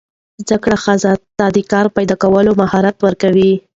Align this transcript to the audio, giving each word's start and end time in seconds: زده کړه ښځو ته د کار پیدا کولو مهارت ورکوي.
زده 0.47 0.57
کړه 0.63 0.77
ښځو 0.83 1.13
ته 1.37 1.45
د 1.55 1.57
کار 1.71 1.85
پیدا 1.95 2.15
کولو 2.23 2.51
مهارت 2.61 2.95
ورکوي. 3.05 3.51